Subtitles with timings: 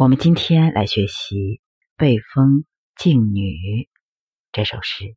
[0.00, 1.34] 我们今天来学习
[1.96, 2.64] 《背风
[2.94, 3.42] 静女》
[4.52, 5.06] 这首诗。《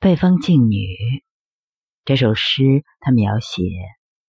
[0.00, 0.74] 背风静女》
[2.04, 3.62] 这首诗，它描写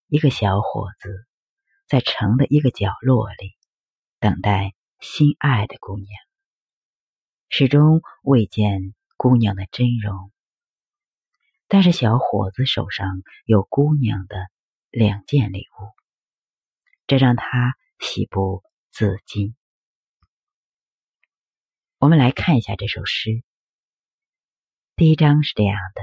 [0.06, 1.26] 一个小伙子
[1.88, 3.58] 在城的一个角落里
[4.20, 6.08] 等待心爱的姑娘，
[7.50, 10.32] 始终未见姑娘的真容。
[11.68, 14.38] 但是小伙子手上有姑娘的
[14.92, 15.90] 两件礼物，
[17.08, 17.76] 这让他。
[18.00, 19.56] 喜不自禁。
[21.98, 23.44] 我们来看一下这首诗。
[24.96, 26.02] 第一章是这样的：“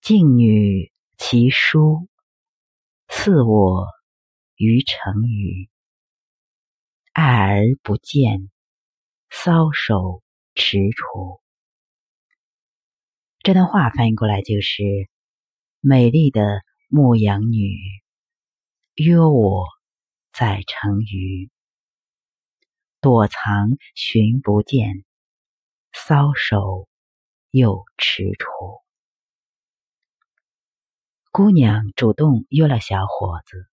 [0.00, 2.08] 静女其书，
[3.08, 3.88] 似我
[4.54, 5.68] 于成语。
[7.12, 8.48] 爱而不见，
[9.28, 10.22] 搔首
[10.54, 11.40] 踟蹰。”
[13.42, 14.84] 这段话翻译过来就是
[15.82, 17.76] ：“美丽的牧羊女
[18.94, 19.66] 约我。”
[20.44, 21.52] 在成鱼，
[23.00, 25.04] 躲藏寻不见，
[25.92, 26.88] 搔首
[27.52, 28.82] 又踟蹰。
[31.30, 33.68] 姑娘主动约了小伙子，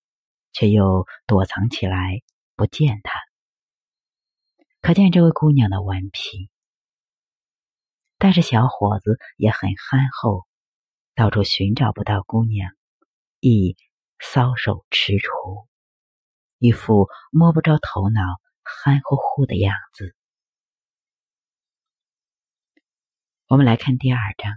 [0.51, 2.21] 却又躲藏起来
[2.55, 3.19] 不见他，
[4.79, 6.51] 可见这位姑娘的顽皮。
[8.19, 10.45] 但是小伙子也很憨厚，
[11.15, 12.71] 到处寻找不到姑娘，
[13.39, 13.75] 亦
[14.19, 15.67] 搔首踟蹰。
[16.59, 18.21] 一副摸不着头脑、
[18.63, 20.13] 憨乎乎的样子。
[23.47, 24.51] 我们来看第二章：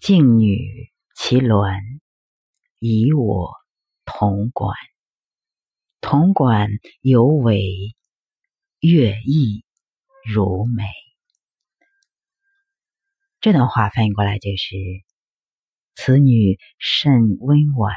[0.00, 1.82] 静女其鸾，
[2.78, 3.56] 以我
[4.04, 4.72] 同管。
[6.00, 6.68] 同管
[7.00, 7.96] 有为，
[8.78, 9.64] 乐意
[10.32, 10.84] 如美。
[13.40, 14.76] 这段话翻译过来就是：
[15.96, 17.96] 此女甚温婉。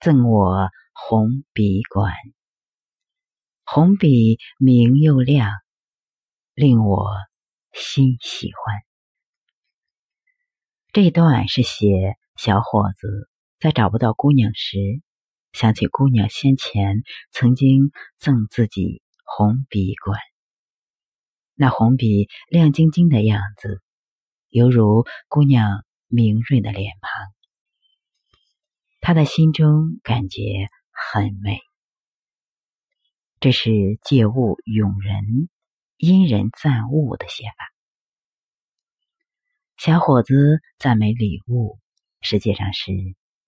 [0.00, 2.14] 赠我红笔管，
[3.66, 5.50] 红笔明又亮，
[6.54, 7.10] 令我
[7.72, 8.76] 心喜欢。
[10.90, 13.28] 这段是写小伙子
[13.58, 14.78] 在找不到姑娘时，
[15.52, 20.18] 想起姑娘先前曾经赠自己红笔管，
[21.54, 23.82] 那红笔亮晶晶的样子，
[24.48, 27.39] 犹如姑娘明润的脸庞。
[29.00, 31.60] 他的心中感觉很美，
[33.40, 35.48] 这是借物咏人、
[35.96, 37.72] 因人赞物的写法。
[39.78, 41.78] 小伙子赞美礼物，
[42.20, 42.92] 实际上是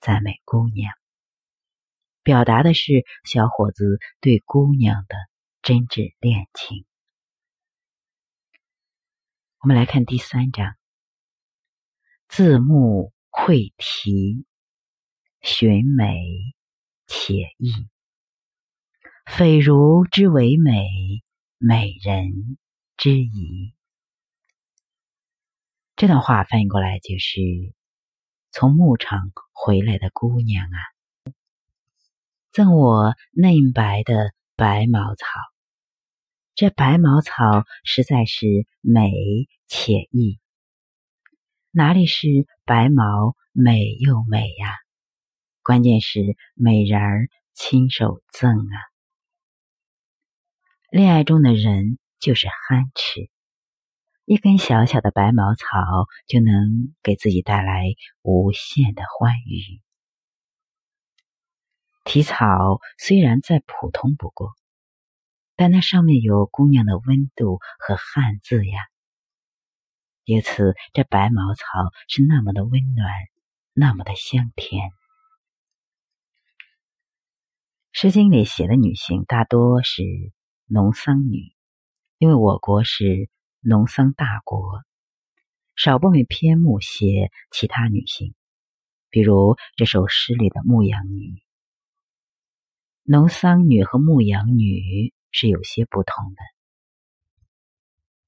[0.00, 0.94] 赞美姑娘，
[2.22, 5.16] 表达的是小伙子对姑娘的
[5.60, 6.86] 真挚恋情。
[9.58, 10.74] 我们来看第三章，
[12.26, 14.46] 字幕会题。
[15.42, 16.54] 寻美
[17.08, 17.72] 且意，
[19.26, 20.88] 匪如之为美，
[21.58, 22.58] 美人
[22.96, 23.74] 之仪。
[25.96, 27.40] 这段话翻译过来就是：
[28.52, 30.78] 从牧场回来的姑娘啊，
[32.52, 35.26] 赠我嫩白的白毛草。
[36.54, 38.46] 这白毛草实在是
[38.80, 39.10] 美
[39.66, 40.38] 且意。
[41.72, 42.28] 哪里是
[42.64, 44.76] 白毛美又美呀？
[45.62, 48.76] 关键是美人儿亲手赠啊！
[50.90, 53.30] 恋爱中的人就是憨痴，
[54.24, 55.68] 一根小小的白毛草
[56.26, 57.84] 就能给自己带来
[58.22, 59.80] 无限的欢愉。
[62.02, 64.56] 题草虽然再普通不过，
[65.54, 68.80] 但那上面有姑娘的温度和汉字呀，
[70.24, 71.64] 因此这白毛草
[72.08, 73.08] 是那么的温暖，
[73.72, 74.90] 那么的香甜。
[77.94, 80.02] 《诗经》里写的女性大多是
[80.64, 81.52] 农桑女，
[82.16, 83.28] 因为我国是
[83.60, 84.82] 农桑大国，
[85.76, 88.34] 少部分篇目写其他女性，
[89.10, 91.42] 比如这首诗里的牧羊女。
[93.02, 96.40] 农桑女和牧羊女是有些不同的，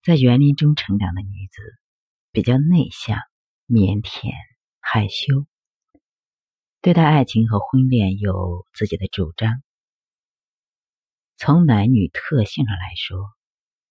[0.02, 1.62] 在园林中成长的女子
[2.32, 3.18] 比较内向、
[3.66, 4.30] 腼腆、
[4.78, 5.46] 害羞。
[6.84, 9.62] 对待爱情和婚恋有自己的主张。
[11.38, 13.32] 从男女特性上来说，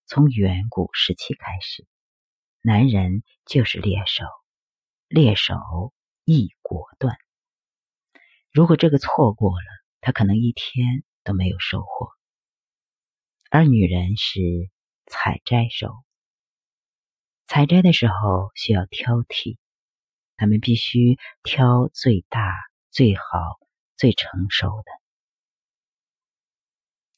[0.05, 1.87] 从远古时期开始，
[2.61, 4.25] 男人就是猎手，
[5.07, 5.55] 猎手
[6.23, 7.17] 易果断。
[8.51, 9.65] 如果这个错过了，
[9.99, 12.11] 他可能一天都没有收获。
[13.49, 14.39] 而女人是
[15.07, 15.95] 采摘手，
[17.47, 19.57] 采摘的时候需要挑剔，
[20.37, 22.53] 他们必须挑最大。
[22.93, 23.23] 最好、
[23.97, 24.91] 最成熟的。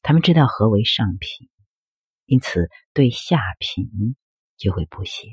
[0.01, 1.49] 他们知道何为上品，
[2.23, 4.15] 因此对下品
[4.55, 5.27] 就会不屑。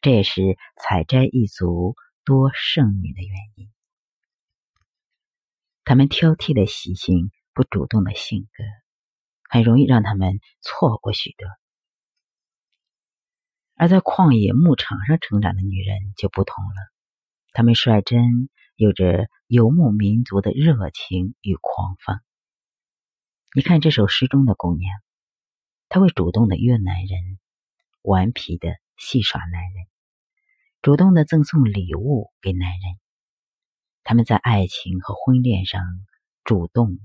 [0.00, 1.94] 这也是采摘一族
[2.24, 3.70] 多剩女的原因。
[5.84, 8.64] 他们挑剔的习性、不主动的性格，
[9.50, 11.46] 很容易让他们错过许多。
[13.74, 16.90] 而在旷野牧场上成长的女人就不同了，
[17.52, 18.48] 她们率真
[18.82, 22.20] 有着游牧民族的热情与狂放。
[23.54, 24.90] 你看这首诗中的姑娘，
[25.88, 27.38] 她会主动的约男人，
[28.02, 29.86] 顽皮的戏耍男人。
[30.80, 32.98] 主动的赠送礼物给男人，
[34.02, 35.80] 他们在爱情和婚恋上
[36.42, 36.98] 主动、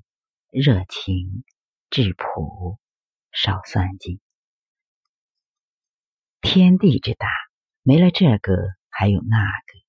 [0.50, 1.44] 热情、
[1.91, 2.80] 质朴、
[3.31, 4.19] 少算计。
[6.41, 7.27] 天地之大，
[7.83, 8.57] 没了这个
[8.89, 9.86] 还有那个。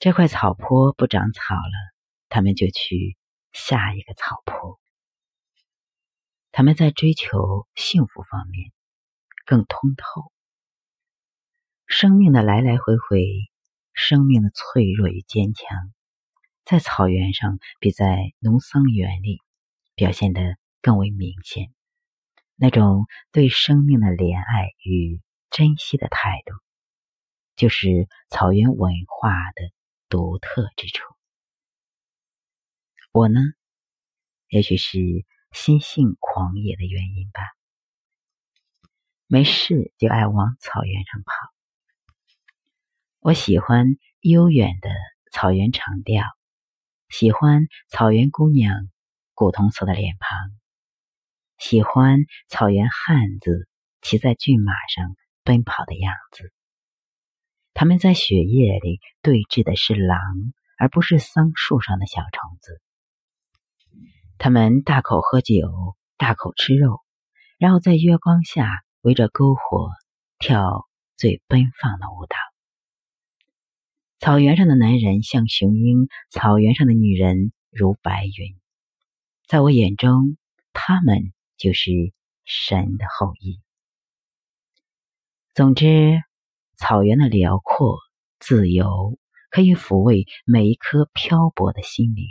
[0.00, 1.94] 这块草坡不长草了，
[2.28, 3.16] 他们就去
[3.50, 4.78] 下一个草坡。
[6.52, 8.70] 他们在追求幸福方面
[9.44, 10.30] 更通透。
[11.88, 13.24] 生命的来来回回，
[13.92, 15.92] 生命的脆弱与坚强，
[16.64, 19.40] 在草原上比在农桑园里
[19.96, 21.72] 表现得更为明显。
[22.54, 26.54] 那种对生命的怜爱与珍惜的态度，
[27.56, 29.72] 就是草原文化的
[30.08, 31.04] 独特之处。
[33.12, 33.40] 我呢，
[34.48, 34.98] 也许是
[35.52, 37.40] 心性狂野的原因吧，
[39.26, 41.32] 没事就爱往草原上跑。
[43.18, 43.86] 我喜欢
[44.20, 44.90] 悠远的
[45.32, 46.24] 草原长调，
[47.08, 48.88] 喜欢草原姑娘
[49.34, 50.38] 古铜色的脸庞，
[51.58, 53.68] 喜欢草原汉子
[54.00, 56.52] 骑在骏马上奔跑的样子。
[57.78, 60.18] 他们在雪夜里对峙的是狼，
[60.78, 62.82] 而不是桑树上的小虫子。
[64.36, 66.98] 他们大口喝酒，大口吃肉，
[67.56, 69.92] 然后在月光下围着篝火
[70.40, 72.36] 跳最奔放的舞蹈。
[74.18, 78.58] 草原上的男人像雄鹰，草原上的女人如白云。
[79.46, 80.36] 在我眼中，
[80.72, 81.92] 他们就是
[82.44, 83.60] 神的后裔。
[85.54, 86.24] 总之，
[86.78, 87.98] 草原的辽阔、
[88.38, 89.18] 自由，
[89.50, 92.24] 可以抚慰每一颗漂泊的心灵。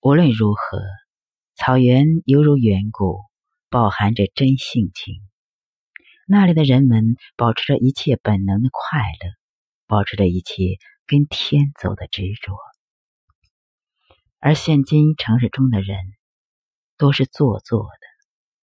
[0.00, 0.82] 无论如何，
[1.54, 3.20] 草原犹如远古，
[3.70, 5.14] 饱含着真性情。
[6.26, 9.34] 那里的人们保持着一切本能的快乐。
[9.86, 12.56] 保持着一切跟天走的执着，
[14.38, 15.98] 而现今城市中的人
[16.96, 18.06] 都是做作的，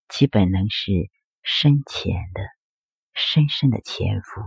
[0.10, 0.92] 其本能是
[1.44, 2.42] 深浅的、
[3.22, 4.42] 深深的潜伏，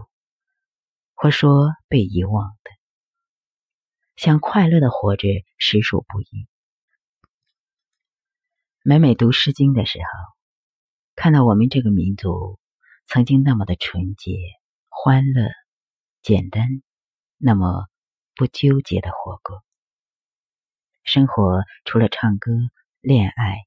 [1.14, 2.70] 或说被遗忘的。
[4.16, 5.28] 想快乐的活着
[5.58, 6.48] 实属不易。
[8.82, 10.06] 每每读《诗经》的时候，
[11.14, 12.58] 看到我们这个民族
[13.06, 14.32] 曾经那么的纯洁、
[14.88, 15.48] 欢乐。
[16.20, 16.82] 简单，
[17.36, 17.86] 那么
[18.34, 19.62] 不纠结的活过。
[21.02, 22.50] 生活除了唱歌、
[23.00, 23.58] 恋爱，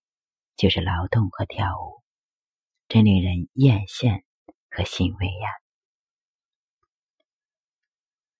[0.55, 2.01] 就是劳动和跳舞，
[2.87, 4.23] 真令人艳羡
[4.77, 5.49] 和欣慰呀。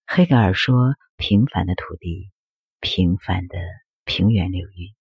[0.06, 2.32] 黑格尔说：“平凡的土地，
[2.80, 3.58] 平凡的
[4.04, 4.94] 平原流域，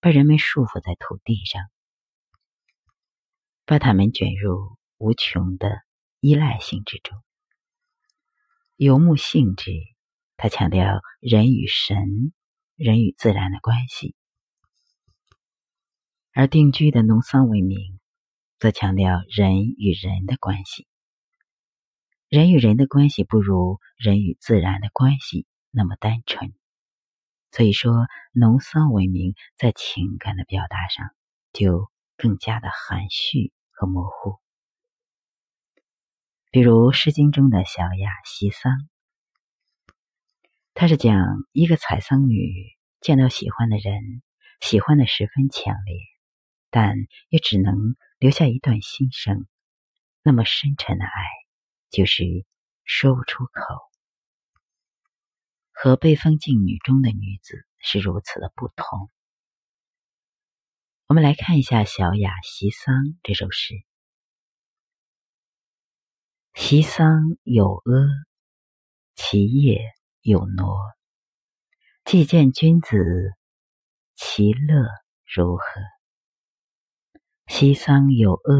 [0.00, 1.62] 把人们束缚在土地上，
[3.64, 5.82] 把他们卷入无穷的
[6.18, 7.16] 依赖性之中。”
[8.74, 9.70] 游牧性质，
[10.36, 12.32] 他强调人与神、
[12.74, 14.16] 人与自然的关系；
[16.32, 17.99] 而定居的农桑文明，
[18.60, 20.86] 则强调人与人的关系。
[22.28, 26.52] 人与人的关系不如人与自然的关系那么单纯，
[27.50, 31.10] 所以说农桑文明在情感的表达上
[31.52, 34.38] 就更加的含蓄和模糊。
[36.52, 38.88] 比如《诗经》中的小雅西桑，
[40.74, 41.16] 他是讲
[41.52, 44.22] 一个采桑女见到喜欢的人，
[44.60, 45.96] 喜欢的十分强烈，
[46.70, 46.96] 但
[47.28, 49.48] 也只能留下一段心声。
[50.22, 51.10] 那么深沉的爱，
[51.88, 52.22] 就是
[52.84, 53.90] 说不出口。
[55.72, 59.08] 和《被封禁女》中的女子是如此的不同。
[61.06, 63.74] 我们来看一下《小雅西桑》这首诗。
[66.52, 68.06] 其桑有阿，
[69.14, 69.80] 其叶
[70.20, 70.78] 有挪。
[72.04, 72.98] 既见君子，
[74.14, 74.86] 其乐
[75.24, 75.64] 如何？
[77.52, 78.54] 其桑有阿，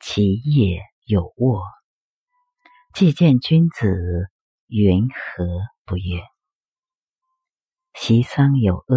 [0.00, 1.64] 其叶有沃。
[2.92, 4.28] 既见君子，
[4.66, 5.46] 云何
[5.86, 6.20] 不悦？
[7.94, 8.96] 其桑有阿，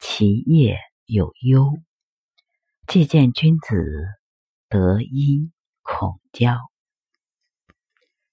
[0.00, 1.78] 其叶有忧。
[2.88, 3.76] 既见君子，
[4.68, 6.58] 得音恐交。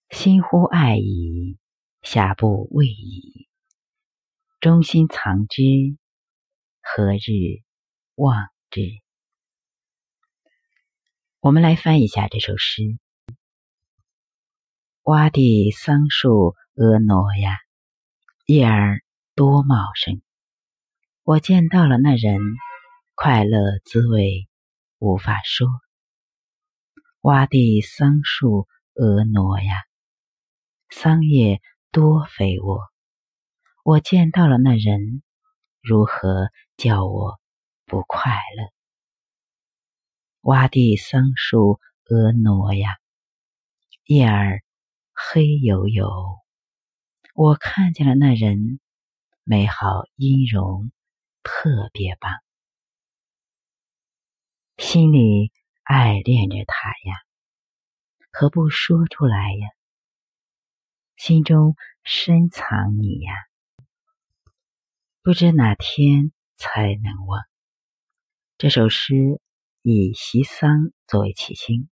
[0.10, 1.60] 心乎爱矣，
[2.01, 3.48] 遐不畏矣。
[4.60, 5.62] 中心藏之，
[6.82, 7.62] 何日
[8.15, 8.82] 忘之？
[11.47, 12.81] 我们来翻译一下这首诗：
[15.01, 17.57] 洼地桑树婀娜呀，
[18.47, 19.01] 叶儿
[19.33, 20.21] 多茂盛。
[21.23, 22.37] 我见到了那人，
[23.15, 24.49] 快乐滋味
[24.99, 25.69] 无法说。
[27.21, 29.85] 洼地桑树婀娜呀。
[30.89, 31.61] 桑叶
[31.93, 32.81] 多肥沃，
[33.85, 35.23] 我见到了那人，
[35.81, 37.39] 如何叫我
[37.85, 38.76] 不快乐？
[40.41, 42.98] 洼地桑树婀娜呀，
[44.06, 44.62] 叶儿
[45.13, 46.39] 黑黝黝，
[47.34, 48.79] 我看见了那人，
[49.44, 50.91] 美好音容
[51.44, 52.32] 特别棒，
[54.77, 55.51] 心里
[55.84, 57.15] 爱恋着他呀，
[58.32, 59.67] 何不说出来呀？
[61.17, 63.34] 心中深藏你呀，
[65.24, 67.44] 不知哪天才能忘。
[68.58, 69.41] 这首诗
[69.89, 71.88] 以习桑作为起兴，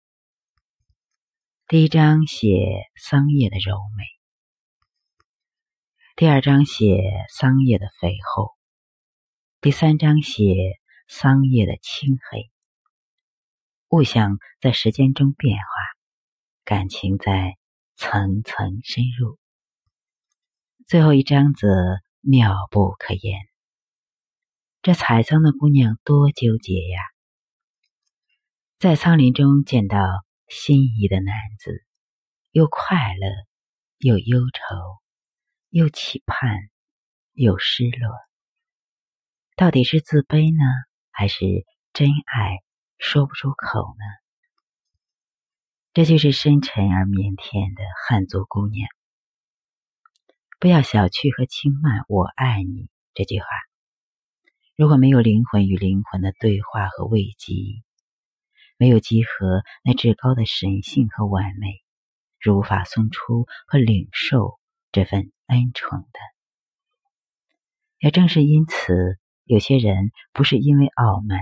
[1.68, 4.04] 第一章写桑叶的柔美，
[6.16, 8.50] 第二章写桑叶的肥厚，
[9.60, 10.42] 第三章写
[11.06, 12.50] 桑叶的青黑。
[13.90, 15.64] 物象在时间中变化，
[16.64, 17.54] 感情在。
[17.96, 19.38] 层层深入，
[20.88, 21.68] 最后一章则
[22.20, 23.38] 妙不可言。
[24.82, 27.13] 这采桑的姑娘多纠结呀！
[28.78, 29.98] 在桑林中见到
[30.46, 31.84] 心仪的男子，
[32.50, 33.28] 又快乐，
[33.98, 35.00] 又忧愁，
[35.70, 36.58] 又期盼，
[37.32, 38.10] 又失落。
[39.56, 40.64] 到底是自卑呢，
[41.10, 42.58] 还是真爱
[42.98, 44.04] 说不出口呢？
[45.94, 48.86] 这就是深沉而腼腆的汉族姑娘。
[50.58, 53.46] 不要小觑和轻慢“我爱你”这句话。
[54.76, 57.54] 如果没有灵魂与灵魂的对话和慰藉，
[58.84, 61.82] 没有集合那至高的神性和完美，
[62.38, 64.58] 是无法送出和领受
[64.92, 66.20] 这份恩宠的。
[67.98, 71.40] 也正是因此，有些人不是因为傲慢，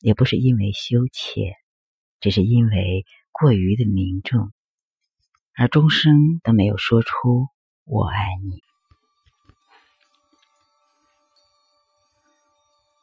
[0.00, 1.54] 也不是因为羞怯，
[2.20, 3.06] 只是因为。
[3.36, 4.52] 过于的凝重，
[5.56, 7.48] 而终生都没有说出
[7.84, 8.62] “我爱你”。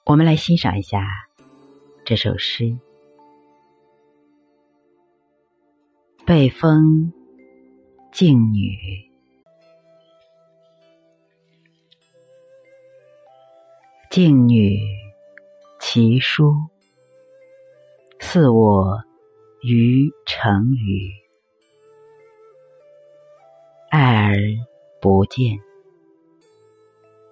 [0.06, 1.06] 我们来欣赏一下
[2.06, 2.64] 这首诗：
[6.32, 7.12] 《被风
[8.14, 8.70] 静女》，
[14.10, 14.80] 静女
[15.82, 16.56] 其书，
[18.22, 18.98] 似我。
[19.62, 21.12] 于成语，
[23.90, 24.38] 爱而
[25.02, 25.60] 不见，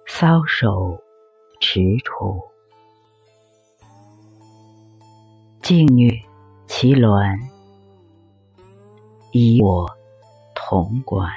[0.06, 1.02] 搔首
[1.58, 2.38] 踟蹰。
[5.62, 6.22] 静女
[6.68, 7.40] 其鸾，
[9.32, 9.88] 以我
[10.54, 11.30] 同管。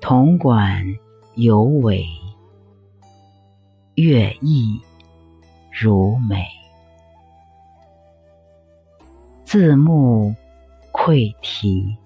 [0.00, 0.84] 同管
[1.34, 2.04] 有尾，
[3.94, 4.80] 乐意
[5.70, 6.46] 如美。
[9.44, 10.34] 字目
[10.92, 11.96] 窥题，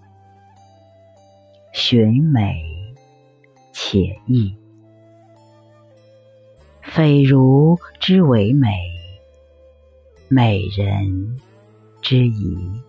[1.73, 2.57] 寻美
[3.73, 4.57] 且意，
[6.81, 8.71] 匪如之为美，
[10.29, 11.39] 美人
[12.01, 12.83] 之仪。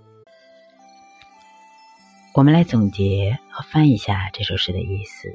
[2.36, 5.34] 我们来总结和翻译一下这首诗的意思。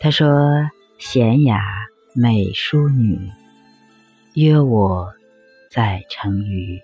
[0.00, 0.26] 他说
[0.98, 1.60] ：“娴雅
[2.14, 3.30] 美淑女，
[4.32, 5.12] 约我。”
[5.70, 6.80] 在成语，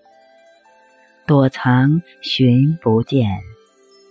[1.25, 3.41] 躲藏寻不见，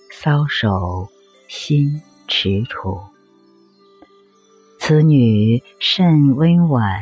[0.09, 1.09] 搔首
[1.49, 3.03] 心踟蹰。
[4.79, 7.01] 此女甚温婉，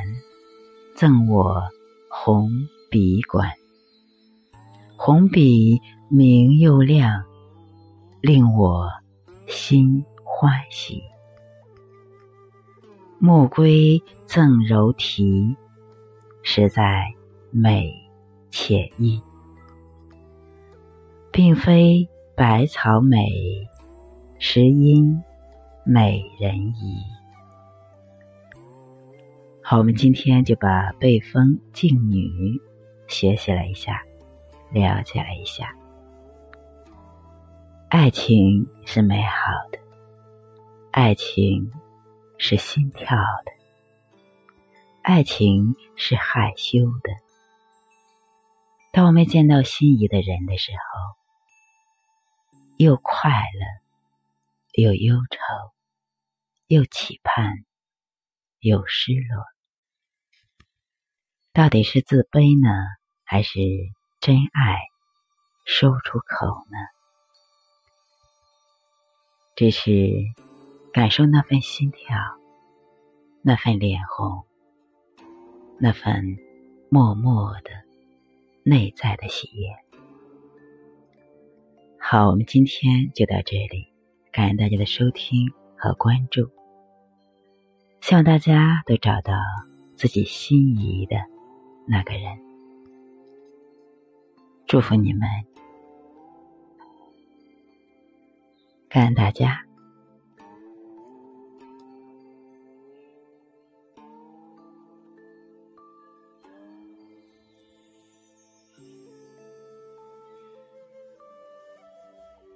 [0.95, 1.69] 赠我
[2.09, 2.49] 红
[2.89, 3.51] 笔管。
[4.95, 7.23] 红笔明又亮，
[8.21, 8.89] 令我
[9.47, 11.03] 心欢喜。
[13.19, 15.55] 暮归赠柔荑，
[16.43, 17.13] 实在。
[17.49, 17.93] 美
[18.51, 19.21] 且意，
[21.31, 23.25] 并非百草美，
[24.37, 25.23] 实因
[25.85, 27.01] 美人宜。
[29.63, 32.27] 好，我们今天就把《背风静女》
[33.07, 34.03] 学习了一下，
[34.71, 35.73] 了解了一下。
[37.89, 39.79] 爱情是美好的，
[40.91, 41.71] 爱情
[42.37, 43.51] 是心跳的，
[45.03, 47.13] 爱情是害羞的。
[48.91, 51.15] 当我们见到心仪的人的时候，
[52.75, 55.39] 又快乐，又忧愁，
[56.67, 57.63] 又期盼，
[58.59, 59.45] 又失落。
[61.53, 62.69] 到底是自卑呢，
[63.23, 63.59] 还是
[64.19, 64.81] 真爱
[65.65, 66.96] 说不出口呢？
[69.57, 69.89] 只是
[70.93, 72.15] 感受那份心跳，
[73.41, 74.43] 那份脸红，
[75.79, 76.37] 那份
[76.89, 77.71] 默默的
[78.61, 79.67] 内在的喜悦。
[81.97, 83.87] 好，我们今天就到这里，
[84.31, 86.51] 感恩大家的收听和关注，
[87.99, 89.33] 希望大家都找到
[89.95, 91.15] 自己心仪的
[91.87, 92.39] 那个人。
[94.67, 95.27] 祝福你们！
[98.97, 99.66] 感恩大家。